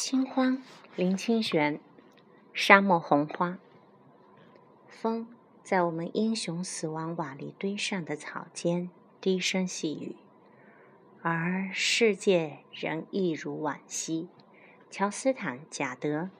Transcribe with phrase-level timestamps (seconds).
[0.00, 0.62] 清欢，
[0.94, 1.80] 林清玄。
[2.52, 3.58] 沙漠红花，
[4.86, 5.26] 风
[5.64, 8.90] 在我们英雄死亡瓦砾堆上的草间
[9.20, 10.14] 低声细语，
[11.20, 14.28] 而世界仍一如往昔。
[14.88, 16.30] 乔斯坦·贾德。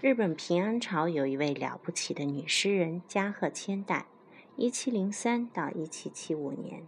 [0.00, 4.06] 日本平安朝有一位了不起的女诗人加贺千代，
[4.54, 6.86] 一七零三到一七七五年。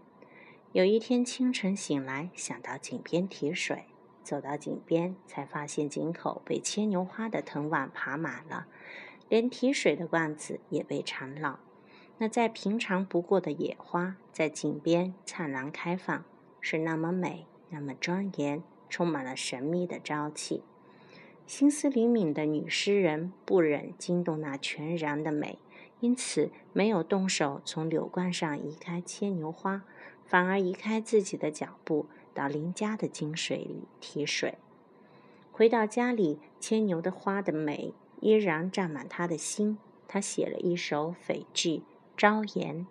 [0.70, 3.86] 有一天清晨醒来，想到井边提水。
[4.30, 8.68] 走到井边，才发现井口被牵牛花的藤蔓爬满了，
[9.28, 11.58] 连提水的罐子也被缠绕。
[12.18, 16.24] 那再平常不过的野花，在井边灿烂开放，
[16.60, 20.62] 是那么美，那么庄严，充满了神秘的朝气。
[21.44, 25.58] 心思灵敏的女诗人不忍惊动那全然的美，
[25.98, 29.82] 因此没有动手从柳冠上移开牵牛花，
[30.24, 32.06] 反而移开自己的脚步。
[32.40, 34.56] 到邻家的井水里提水，
[35.52, 39.76] 回到家里，牵牛的花的美依然占满他的心。
[40.08, 41.70] 他写了一首匪句
[42.16, 42.86] 《朝颜》：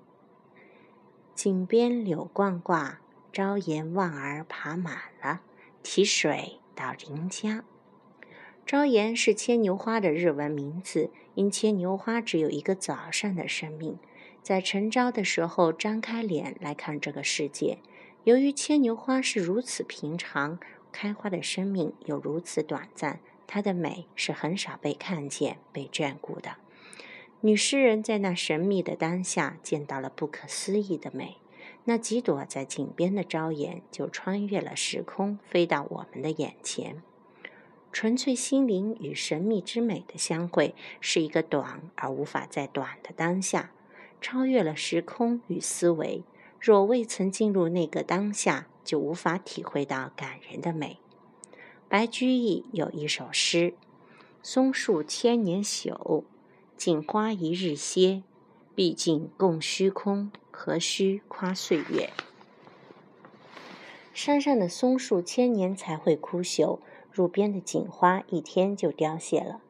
[1.34, 3.02] 井边柳冠挂，
[3.34, 5.42] 朝颜望儿爬满了，
[5.82, 7.64] 提水到邻家。
[8.68, 13.98] 朝颜是牵牛花的日文名字，因牵牛花只有一个早上的生命，
[14.44, 17.80] 在晨朝的时候张开脸来看这个世界。
[18.30, 20.60] 由于牵牛花是如此平常，
[20.92, 26.58] 开花的生命又如此短暂，它的美是很少被看见、被眷顾的。
[27.42, 31.38] 女诗人在那神秘的当下见到了不可思议的美，
[31.86, 37.02] 那几朵在井边的朝颜就穿越了时空，飞到我们的眼前。
[37.92, 43.72] 纯粹心灵与神秘之美的相会，是一个短而无法再短的当下，
[44.22, 46.22] 超越了时空与思维。
[46.60, 50.98] 若未曾进入那个当下，就无法体会到感人的美。
[51.88, 53.74] 白居易有一首诗
[54.44, 56.24] ：“松树千年朽，
[56.76, 58.24] 锦花一日歇。
[58.76, 62.12] 毕竟共虚空，何须夸岁月？”
[64.14, 66.80] 山上的松树千年才会枯朽，
[67.14, 69.62] 路边的锦花一天就凋谢了。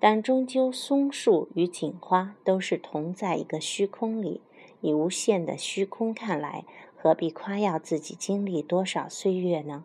[0.00, 4.40] 但终究，松树与锦花都是同在一个虚空里。
[4.82, 9.84] 以无限的虚空看来，何必夸耀自己经历多少岁月呢？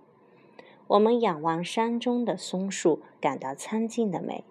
[0.87, 4.43] 我们仰望山中的松树，感到苍劲的美；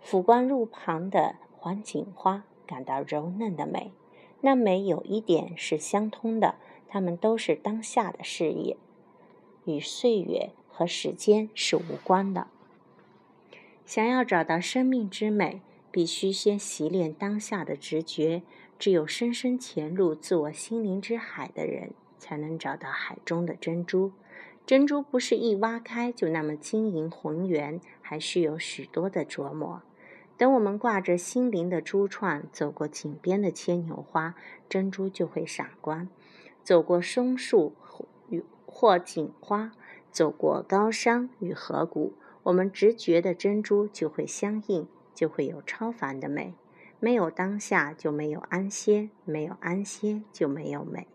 [0.00, 3.90] 俯观路旁的黄锦花，感到柔嫩的美。
[4.40, 8.76] 那美有一点是相通的，它们都是当下的事业，
[9.64, 12.48] 与岁月和时间是无关的。
[13.86, 18.42] 想要找到生命之美，必须先习练当下的直觉。
[18.78, 24.12] 只有深深潜入自我心灵之海的人，才能找到海中的珍珠。
[24.66, 29.82] 珍珠不是一挖开就那么晶莹浑圆，还需有许多的琢磨。
[30.36, 34.34] 等我们挂着心灵的珠串，走过井边的牵牛花，
[34.68, 36.08] 珍珠就会闪光；
[36.62, 37.74] 走过松树
[38.28, 39.72] 与或锦花，
[40.10, 46.54] 走过高山与河谷，我们直觉的珍珠就会相应，就会有超凡的美。
[47.04, 51.06] 没有当下，就没有安歇；没有安歇，就没有美。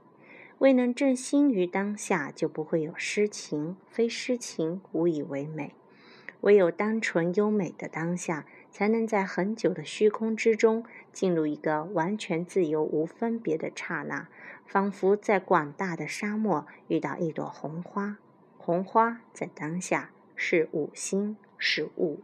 [0.59, 5.73] 未能正心于当下，就不会有诗情；非诗情，无以为美。
[6.41, 14.27] 唯有单纯优美的当下，才能在很久的虚空之中，进入一个完全自由、无分别的刹那，
[14.67, 18.19] 仿佛在广大的沙漠遇到一朵红花。
[18.59, 22.19] 红花在当下是五星，是物。